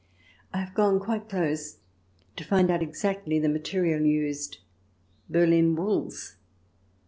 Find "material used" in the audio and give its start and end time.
3.47-4.57